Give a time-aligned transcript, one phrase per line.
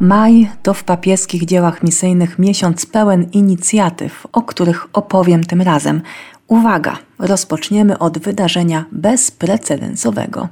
[0.00, 6.02] Maj to w papieskich dziełach misyjnych miesiąc pełen inicjatyw, o których opowiem tym razem.
[6.46, 10.48] Uwaga, rozpoczniemy od wydarzenia bezprecedensowego.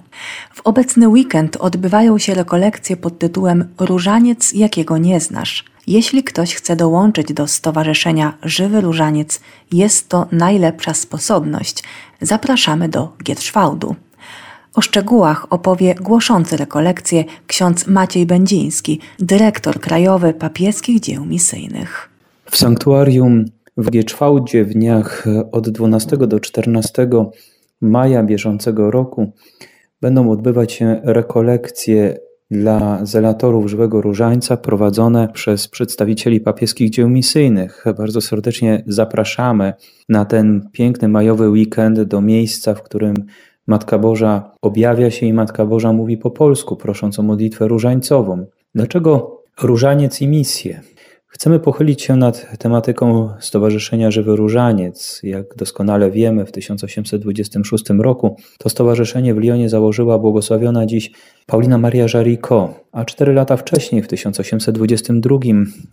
[0.55, 5.65] W obecny weekend odbywają się rekolekcje pod tytułem Różaniec, jakiego nie znasz.
[5.87, 9.41] Jeśli ktoś chce dołączyć do Stowarzyszenia Żywy Różaniec,
[9.73, 11.85] jest to najlepsza sposobność.
[12.21, 13.97] Zapraszamy do Gietrzwałdu.
[14.77, 22.09] O szczegółach opowie głoszący rekolekcję ksiądz Maciej Będziński, dyrektor krajowy papieskich dzieł misyjnych.
[22.51, 23.45] W sanktuarium
[23.77, 27.09] w Gieczwałdzie w dniach od 12 do 14
[27.81, 29.33] maja bieżącego roku
[30.01, 32.19] będą odbywać się rekolekcje
[32.51, 37.85] dla zelatorów Żywego Różańca prowadzone przez przedstawicieli papieskich dzieł misyjnych.
[37.99, 39.73] Bardzo serdecznie zapraszamy
[40.09, 43.15] na ten piękny majowy weekend do miejsca, w którym
[43.67, 48.47] Matka Boża objawia się i Matka Boża mówi po polsku, prosząc o modlitwę różańcową.
[48.75, 50.81] Dlaczego różaniec i misje?
[51.27, 55.21] Chcemy pochylić się nad tematyką Stowarzyszenia Żywy Różaniec.
[55.23, 61.11] Jak doskonale wiemy, w 1826 roku to stowarzyszenie w Lyonie założyła błogosławiona dziś
[61.47, 65.39] Paulina Maria Jaricot, a cztery lata wcześniej, w 1822,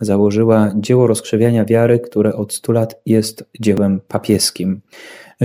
[0.00, 4.80] założyła dzieło rozkrzewiania wiary, które od stu lat jest dziełem papieskim.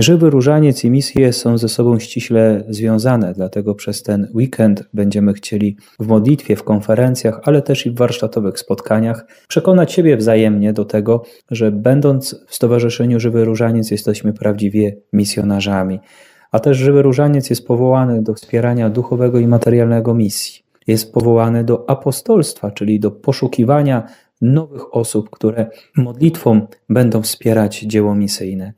[0.00, 5.76] Żywy różaniec i misje są ze sobą ściśle związane, dlatego przez ten weekend będziemy chcieli
[5.98, 11.24] w modlitwie, w konferencjach, ale też i w warsztatowych spotkaniach przekonać siebie wzajemnie do tego,
[11.50, 16.00] że będąc w Stowarzyszeniu Żywy Różaniec jesteśmy prawdziwie misjonarzami.
[16.52, 20.62] A też Żywy Różaniec jest powołany do wspierania duchowego i materialnego misji.
[20.86, 24.06] Jest powołany do apostolstwa, czyli do poszukiwania
[24.40, 28.72] nowych osób, które modlitwą będą wspierać dzieło misyjne.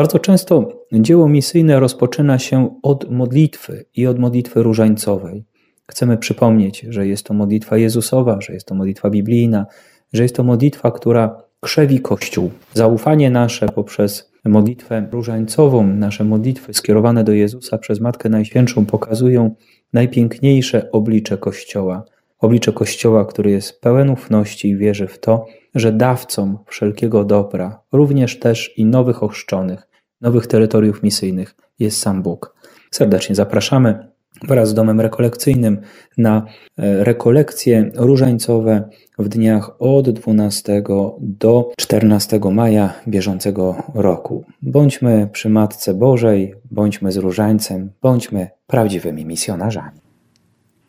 [0.00, 5.44] Bardzo często dzieło misyjne rozpoczyna się od modlitwy i od modlitwy różańcowej.
[5.90, 9.66] Chcemy przypomnieć, że jest to modlitwa Jezusowa, że jest to modlitwa biblijna,
[10.12, 12.50] że jest to modlitwa, która krzewi Kościół.
[12.74, 19.54] Zaufanie nasze poprzez modlitwę różańcową, nasze modlitwy skierowane do Jezusa przez Matkę Najświętszą pokazują
[19.92, 22.04] najpiękniejsze oblicze Kościoła.
[22.38, 28.38] Oblicze Kościoła, który jest pełen ufności i wierzy w to, że dawcą wszelkiego dobra, również
[28.38, 29.89] też i nowych ochrzczonych,
[30.20, 32.54] nowych terytoriów misyjnych jest sam Bóg.
[32.90, 34.10] Serdecznie zapraszamy
[34.48, 35.80] wraz z domem rekolekcyjnym
[36.18, 36.46] na
[36.78, 38.88] e, rekolekcje różańcowe
[39.18, 40.82] w dniach od 12
[41.20, 44.44] do 14 maja bieżącego roku.
[44.62, 49.99] Bądźmy przy Matce Bożej, bądźmy z różańcem, bądźmy prawdziwymi misjonarzami.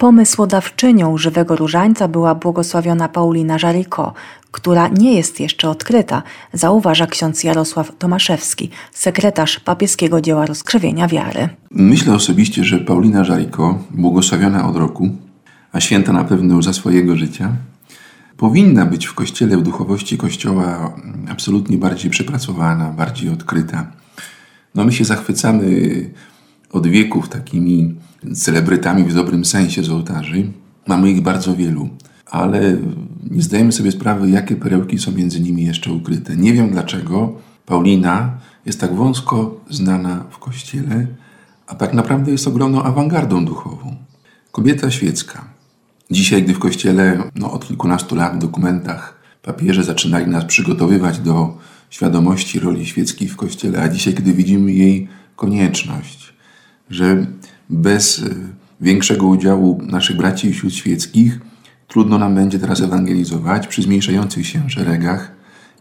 [0.01, 4.13] Pomysłodawczynią żywego różańca była błogosławiona Paulina Żariko,
[4.51, 6.23] która nie jest jeszcze odkryta,
[6.53, 11.49] zauważa ksiądz Jarosław Tomaszewski, sekretarz papieskiego dzieła rozkrzewienia wiary.
[11.71, 15.09] Myślę osobiście, że Paulina Żariko, błogosławiona od roku,
[15.71, 17.51] a święta na pewno za swojego życia,
[18.37, 20.93] powinna być w kościele, w duchowości kościoła
[21.29, 23.91] absolutnie bardziej przepracowana, bardziej odkryta.
[24.75, 25.65] No my się zachwycamy
[26.71, 27.95] od wieków takimi
[28.35, 30.51] celebrytami w dobrym sensie z ołtarzy.
[30.87, 31.89] Mamy ich bardzo wielu,
[32.25, 32.77] ale
[33.31, 36.35] nie zdajemy sobie sprawy, jakie perełki są między nimi jeszcze ukryte.
[36.37, 41.07] Nie wiem dlaczego Paulina jest tak wąsko znana w kościele,
[41.67, 43.95] a tak naprawdę jest ogromną awangardą duchową.
[44.51, 45.45] Kobieta świecka.
[46.11, 51.57] Dzisiaj, gdy w kościele no, od kilkunastu lat w dokumentach papieże zaczynali nas przygotowywać do
[51.89, 56.33] świadomości roli świeckiej w kościele, a dzisiaj, gdy widzimy jej konieczność,
[56.89, 57.25] że
[57.71, 58.35] bez e,
[58.81, 61.39] większego udziału naszych braci i sióstr świeckich
[61.87, 65.31] trudno nam będzie teraz ewangelizować przy zmniejszających się szeregach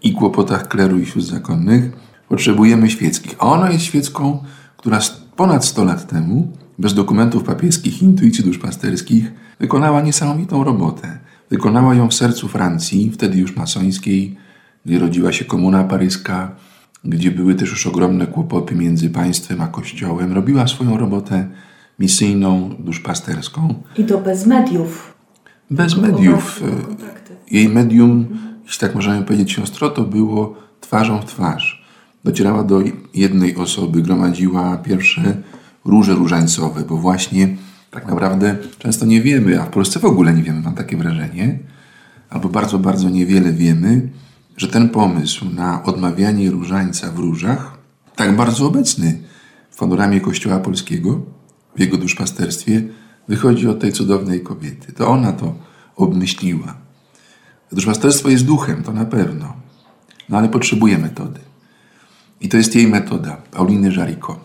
[0.03, 1.91] i kłopotach kleru i sióstr zakonnych.
[2.29, 3.35] Potrzebujemy świeckich.
[3.39, 4.45] A ona jest świecką,
[4.77, 5.01] która
[5.37, 11.19] ponad 100 lat temu, bez dokumentów papieskich i intuicji duszpasterskich, wykonała niesamowitą robotę.
[11.51, 14.37] Wykonała ją w sercu Francji, wtedy już masońskiej,
[14.87, 16.57] gdzie rodziła się komuna paryska,
[17.05, 20.33] gdzie były też już ogromne kłopoty między państwem a kościołem.
[20.33, 21.49] Robiła swoją robotę
[22.01, 23.75] misyjną, duszpasterską.
[23.99, 25.15] I to bez mediów.
[25.71, 26.63] Bez mediów.
[27.51, 28.27] Jej medium,
[28.65, 31.85] jeśli tak możemy powiedzieć siostro, to było twarzą w twarz.
[32.25, 32.83] Docierała do
[33.15, 35.37] jednej osoby, gromadziła pierwsze
[35.85, 37.57] róże różańcowe, bo właśnie
[37.91, 41.59] tak naprawdę często nie wiemy, a w Polsce w ogóle nie wiemy, mam takie wrażenie,
[42.31, 44.09] albo bardzo, bardzo niewiele wiemy,
[44.57, 47.79] że ten pomysł na odmawianie różańca w różach,
[48.17, 49.19] tak bardzo obecny
[49.71, 51.21] w panoramie Kościoła Polskiego,
[51.77, 52.83] w jego duszpasterstwie
[53.29, 54.93] wychodzi od tej cudownej kobiety.
[54.93, 55.55] To ona to
[55.97, 56.75] obmyśliła.
[57.73, 59.53] Duszpasterstwo jest duchem, to na pewno.
[60.29, 61.41] No ale potrzebuje metody.
[62.41, 64.41] I to jest jej metoda, Pauliny Żariko.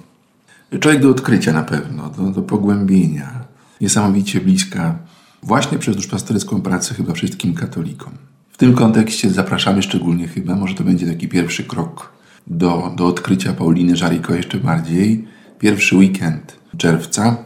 [0.79, 3.45] Człowiek do odkrycia na pewno, do, do pogłębienia.
[3.81, 4.97] Niesamowicie bliska
[5.43, 8.13] właśnie przez duszpasterską pracę chyba wszystkim katolikom.
[8.51, 12.13] W tym kontekście zapraszamy szczególnie chyba, może to będzie taki pierwszy krok
[12.47, 15.27] do, do odkrycia Pauliny Żariko jeszcze bardziej.
[15.59, 17.37] Pierwszy weekend czerwca,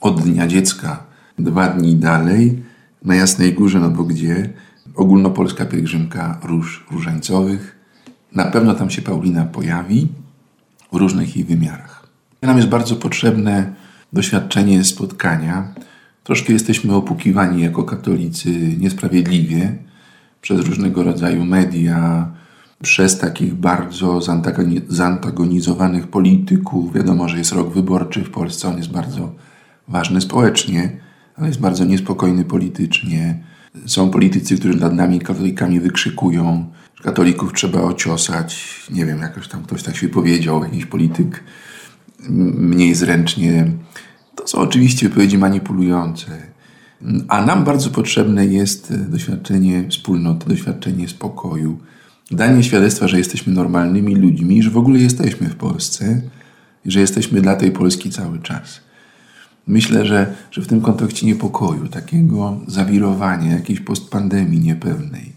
[0.00, 1.02] od Dnia Dziecka,
[1.38, 2.62] dwa dni dalej,
[3.04, 4.50] na Jasnej Górze, no bo gdzie,
[4.94, 7.76] ogólnopolska pielgrzymka róż różańcowych.
[8.34, 10.08] Na pewno tam się Paulina pojawi
[10.92, 12.06] w różnych jej wymiarach.
[12.42, 13.72] Nam jest bardzo potrzebne
[14.12, 15.74] doświadczenie spotkania.
[16.24, 19.76] Troszkę jesteśmy opukiwani jako katolicy niesprawiedliwie
[20.40, 22.30] przez różnego rodzaju media,
[22.82, 24.20] przez takich bardzo
[24.88, 26.94] zantagonizowanych polityków.
[26.94, 29.34] Wiadomo, że jest rok wyborczy w Polsce, on jest bardzo
[29.88, 30.96] ważny społecznie,
[31.36, 33.42] ale jest bardzo niespokojny politycznie.
[33.86, 38.66] Są politycy, którzy nad nami, katolikami, wykrzykują, że katolików trzeba ociosać.
[38.90, 41.44] Nie wiem, jakoś tam ktoś tak się powiedział, jakiś polityk
[42.28, 43.72] mniej zręcznie.
[44.36, 46.26] To są oczywiście wypowiedzi manipulujące.
[47.28, 51.78] A nam bardzo potrzebne jest doświadczenie wspólnoty, doświadczenie spokoju,
[52.30, 56.20] danie świadectwa, że jesteśmy normalnymi ludźmi, że w ogóle jesteśmy w Polsce
[56.84, 58.80] i że jesteśmy dla tej Polski cały czas.
[59.66, 65.32] Myślę, że, że w tym kontekście niepokoju, takiego zawirowania, jakiejś postpandemii niepewnej,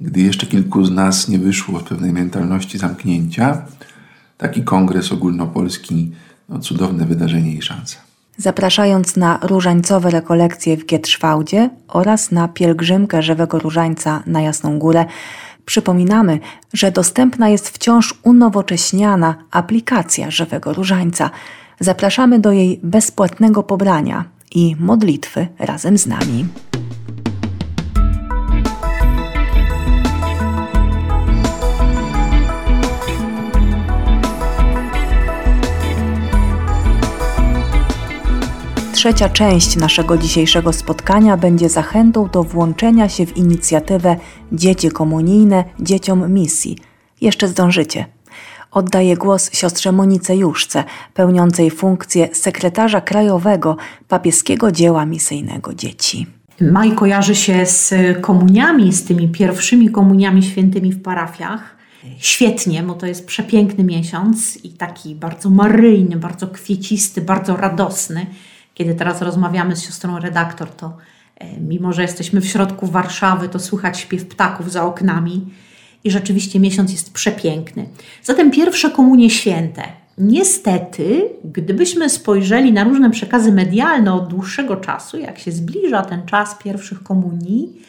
[0.00, 3.66] gdy jeszcze kilku z nas nie wyszło z pewnej mentalności zamknięcia,
[4.38, 6.12] taki kongres ogólnopolski,
[6.48, 7.98] no, cudowne wydarzenie i szansa.
[8.36, 15.04] Zapraszając na różańcowe rekolekcje w Gietrzwałdzie oraz na pielgrzymkę żywego różańca na Jasną Górę,
[15.68, 16.38] przypominamy,
[16.72, 21.30] że dostępna jest wciąż unowocześniana aplikacja żywego różańca.
[21.80, 24.24] Zapraszamy do jej bezpłatnego pobrania
[24.54, 26.46] i modlitwy razem z nami.
[38.98, 44.16] Trzecia część naszego dzisiejszego spotkania będzie zachętą do włączenia się w inicjatywę
[44.52, 46.78] Dzieci Komunijne Dzieciom Misji.
[47.20, 48.06] Jeszcze zdążycie.
[48.70, 50.84] Oddaję głos siostrze Monice Juszce,
[51.14, 53.76] pełniącej funkcję sekretarza krajowego
[54.08, 56.26] papieskiego dzieła misyjnego dzieci.
[56.60, 61.76] Maj kojarzy się z komuniami, z tymi pierwszymi komuniami świętymi w parafiach.
[62.18, 68.26] Świetnie, bo to jest przepiękny miesiąc i taki bardzo maryjny, bardzo kwiecisty, bardzo radosny
[68.78, 70.96] kiedy teraz rozmawiamy z siostrą redaktor, to
[71.36, 75.46] e, mimo, że jesteśmy w środku Warszawy, to słychać śpiew ptaków za oknami
[76.04, 77.88] i rzeczywiście miesiąc jest przepiękny.
[78.22, 79.82] Zatem pierwsze komunie święte.
[80.18, 86.54] Niestety, gdybyśmy spojrzeli na różne przekazy medialne od dłuższego czasu, jak się zbliża ten czas
[86.54, 87.82] pierwszych komunii,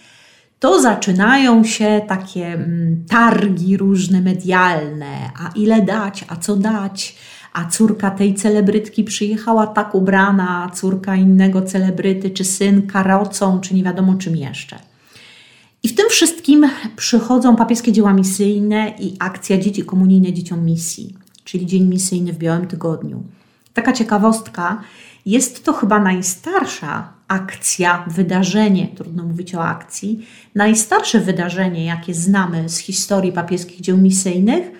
[0.59, 7.15] to zaczynają się takie mm, targi różne medialne, a ile dać, a co dać,
[7.53, 13.75] a córka tej celebrytki przyjechała tak ubrana, a córka innego celebryty, czy syn karocą, czy
[13.75, 14.79] nie wiadomo czym jeszcze.
[15.83, 21.65] I w tym wszystkim przychodzą papieskie dzieła misyjne i akcja Dzieci Komunijne Dzieciom Misji, czyli
[21.65, 23.23] Dzień Misyjny w Białym Tygodniu.
[23.73, 24.81] Taka ciekawostka,
[25.25, 32.77] jest to chyba najstarsza akcja, wydarzenie, trudno mówić o akcji, najstarsze wydarzenie, jakie znamy z
[32.77, 34.71] historii papieskich dzieł misyjnych,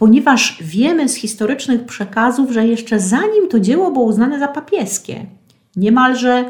[0.00, 5.26] ponieważ wiemy z historycznych przekazów, że jeszcze zanim to dzieło było uznane za papieskie,
[5.76, 6.44] niemalże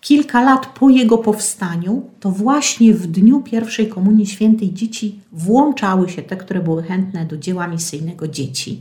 [0.00, 6.22] kilka lat po jego powstaniu, to właśnie w dniu pierwszej komunii świętej dzieci włączały się
[6.22, 8.80] te, które były chętne do dzieła misyjnego dzieci.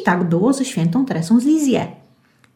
[0.00, 1.86] I tak było ze świętą Teresą z Lizie.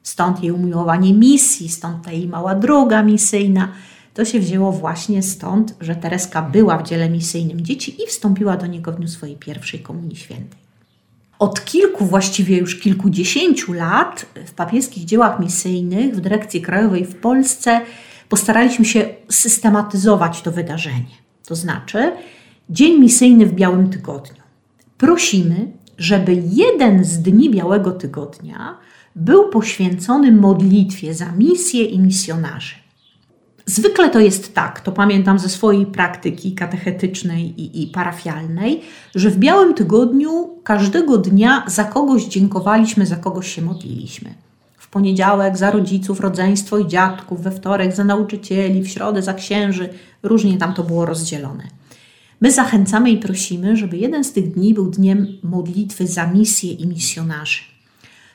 [0.03, 3.73] Stąd jej umiłowanie misji, stąd ta jej mała droga misyjna.
[4.15, 8.67] To się wzięło właśnie stąd, że Tereska była w dziele misyjnym dzieci i wstąpiła do
[8.67, 10.70] niego w dniu swojej pierwszej komunii świętej.
[11.41, 17.81] Od kilku, właściwie już kilkudziesięciu lat w papieskich dziełach misyjnych w Dyrekcji Krajowej w Polsce
[18.29, 21.17] postaraliśmy się systematyzować to wydarzenie.
[21.47, 22.13] To znaczy
[22.71, 24.43] Dzień Misyjny w Białym Tygodniu.
[24.99, 28.79] Prosimy, żeby jeden z dni Białego Tygodnia
[29.17, 32.75] był poświęcony modlitwie za misję i misjonarzy.
[33.71, 38.81] Zwykle to jest tak, to pamiętam ze swojej praktyki katechetycznej i, i, parafialnej,
[39.15, 44.35] że w Białym Tygodniu każdego dnia za kogoś dziękowaliśmy, za kogoś się modliliśmy.
[44.79, 49.89] W poniedziałek za rodziców, rodzeństwo i dziadków, we wtorek za nauczycieli, w środę za księży,
[50.23, 51.65] różnie tam to było rozdzielone.
[52.41, 56.87] My zachęcamy i prosimy, żeby jeden z tych dni był dniem modlitwy za misję i
[56.87, 57.61] misjonarzy.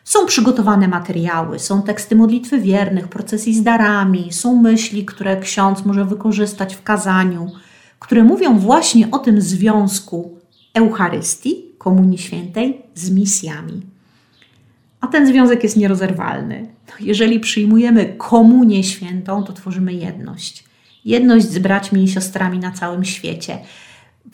[0.05, 6.05] Są przygotowane materiały, są teksty modlitwy wiernych, procesji z darami, są myśli, które ksiądz może
[6.05, 7.51] wykorzystać w kazaniu.
[8.00, 10.39] które mówią właśnie o tym związku
[10.74, 13.81] Eucharystii, Komunii Świętej, z misjami.
[15.01, 16.67] A ten związek jest nierozerwalny.
[16.88, 20.63] No, jeżeli przyjmujemy Komunię Świętą, to tworzymy jedność.
[21.05, 23.57] Jedność z braćmi i siostrami na całym świecie.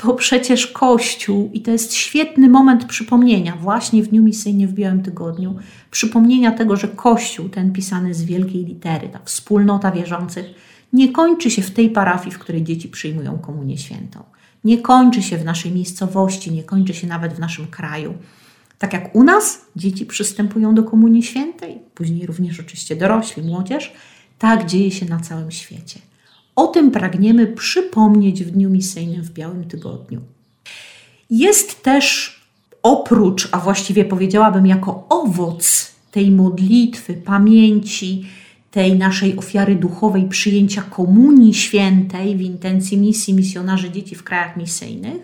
[0.04, 5.04] Bo przecież Kościół, i to jest świetny moment przypomnienia, właśnie w Dniu Misyjnie w Białym
[5.04, 5.56] Tygodniu,
[5.92, 10.46] przypomnienia tego, że Kościół, ten pisany z wielkiej litery, ta wspólnota wierzących,
[10.94, 14.24] nie kończy się w tej parafii, w której dzieci przyjmują Komunię Świętą.
[14.64, 18.14] Nie kończy się w naszej miejscowości, nie kończy się nawet w naszym kraju.
[18.78, 23.94] Tak jak u nas dzieci przystępują do Komunii Świętej, później również oczywiście dorośli, młodzież,
[24.40, 26.00] tak dzieje się na całym świecie.
[26.62, 30.22] O tym pragniemy przypomnieć w Dniu Misyjnym w Białym Tygodniu.
[31.30, 32.36] Jest też
[32.84, 38.26] oprócz, a właściwie powiedziałabym jako owoc tej modlitwy, pamięci,
[38.72, 45.22] tej naszej ofiary duchowej, przyjęcia Komunii Świętej w intencji misji misjonarzy dzieci w krajach misyjnych,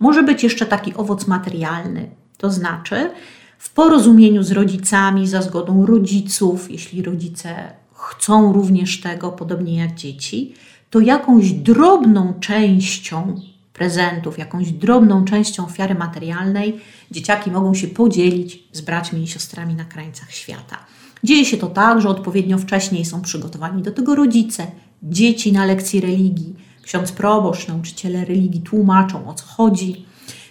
[0.00, 2.10] może być jeszcze taki owoc materialny.
[2.38, 3.10] To znaczy,
[3.58, 7.54] w porozumieniu z rodzicami, za zgodą rodziców, jeśli rodzice
[7.94, 10.54] chcą również tego, podobnie jak dzieci,
[10.94, 13.40] to jakąś drobną częścią
[13.72, 19.84] prezentów, jakąś drobną częścią ofiary materialnej dzieciaki mogą się podzielić z braćmi i siostrami na
[19.84, 20.76] krańcach świata.
[21.24, 24.66] Dzieje się to tak, że odpowiednio wcześniej są przygotowani do tego rodzice,
[25.02, 30.06] dzieci na lekcji religii, ksiądz proboszcz, nauczyciele religii tłumaczą o co chodzi.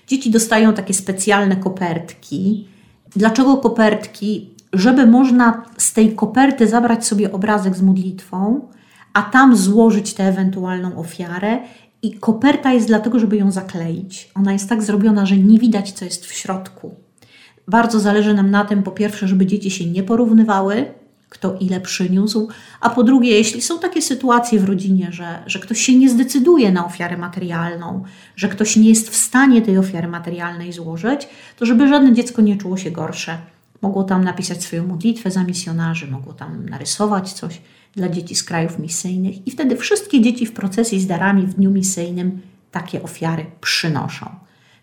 [0.08, 2.68] Dzieci dostają takie specjalne kopertki.
[3.16, 4.50] Dlaczego kopertki?
[4.74, 8.68] Żeby można z tej koperty zabrać sobie obrazek z modlitwą,
[9.14, 11.60] a tam złożyć tę ewentualną ofiarę.
[12.02, 14.32] I koperta jest dlatego, żeby ją zakleić.
[14.36, 16.96] Ona jest tak zrobiona, że nie widać, co jest w środku.
[17.68, 20.86] Bardzo zależy nam na tym, po pierwsze, żeby dzieci się nie porównywały,
[21.30, 22.48] kto ile przyniósł,
[22.82, 26.72] a po drugie, jeśli są takie sytuacje w rodzinie, że, że ktoś się nie zdecyduje
[26.72, 28.04] na ofiarę materialną,
[28.36, 31.28] że ktoś nie jest w stanie tej ofiary materialnej złożyć,
[31.58, 33.38] to żeby żadne dziecko nie czuło się gorsze.
[33.82, 37.62] Mogło tam napisać swoją modlitwę za misjonarzy, mogło tam narysować coś
[37.96, 41.72] dla dzieci z krajów misyjnych i wtedy wszystkie dzieci w procesji z darami w dniu
[41.72, 44.30] misyjnym takie ofiary przynoszą.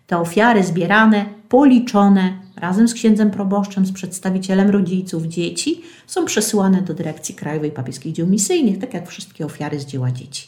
[0.07, 6.93] Te ofiary zbierane, policzone razem z księdzem proboszczem, z przedstawicielem rodziców, dzieci są przesyłane do
[6.93, 10.47] dyrekcji Krajowej Papieskich Dzieł Misyjnych, tak jak wszystkie ofiary z dzieła dzieci.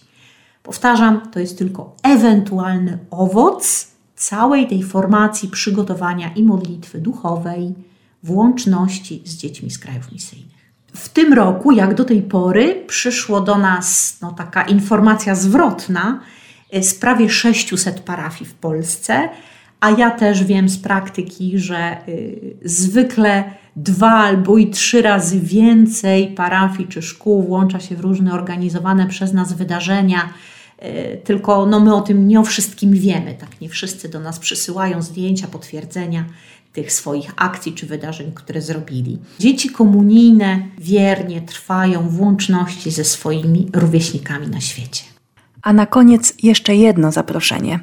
[0.63, 7.73] Powtarzam, to jest tylko ewentualny owoc całej tej formacji przygotowania i modlitwy duchowej
[8.23, 10.52] w łączności z dziećmi z krajów misyjnych.
[10.95, 16.19] W tym roku, jak do tej pory, przyszło do nas no, taka informacja zwrotna
[16.81, 19.29] z prawie 600 parafii w Polsce,
[19.79, 23.43] a ja też wiem z praktyki, że y, zwykle
[23.75, 29.33] dwa albo i trzy razy więcej parafii czy szkół włącza się w różne organizowane przez
[29.33, 30.29] nas wydarzenia.
[30.83, 34.39] Y, tylko no, my o tym nie o wszystkim wiemy, tak nie wszyscy do nas
[34.39, 36.25] przysyłają zdjęcia, potwierdzenia
[36.73, 39.19] tych swoich akcji czy wydarzeń, które zrobili.
[39.39, 45.03] Dzieci komunijne wiernie trwają w łączności ze swoimi rówieśnikami na świecie.
[45.61, 47.79] A na koniec jeszcze jedno zaproszenie.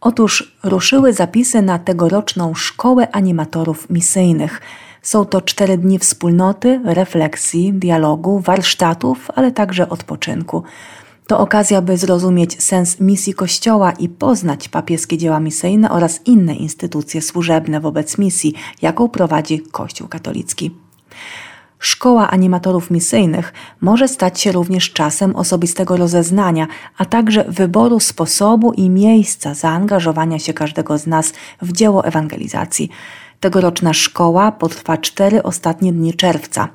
[0.00, 4.60] Otóż ruszyły zapisy na tegoroczną Szkołę Animatorów Misyjnych.
[5.02, 10.62] Są to cztery dni wspólnoty, refleksji, dialogu, warsztatów, ale także odpoczynku.
[11.26, 17.22] To okazja, by zrozumieć sens misji Kościoła i poznać papieskie dzieła misyjne oraz inne instytucje
[17.22, 20.70] służebne wobec misji, jaką prowadzi Kościół katolicki.
[21.78, 26.66] Szkoła animatorów misyjnych może stać się również czasem osobistego rozeznania,
[26.98, 32.90] a także wyboru sposobu i miejsca zaangażowania się każdego z nas w dzieło ewangelizacji.
[33.40, 36.68] Tegoroczna szkoła potrwa cztery ostatnie dni czerwca,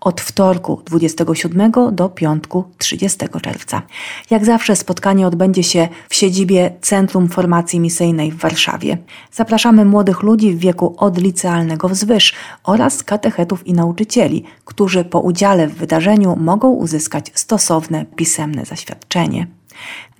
[0.00, 3.82] od wtorku 27 do piątku 30 czerwca.
[4.30, 8.98] Jak zawsze spotkanie odbędzie się w siedzibie Centrum Formacji Misyjnej w Warszawie.
[9.32, 12.34] Zapraszamy młodych ludzi w wieku od licealnego wzwyż
[12.64, 19.57] oraz katechetów i nauczycieli, którzy po udziale w wydarzeniu mogą uzyskać stosowne pisemne zaświadczenie.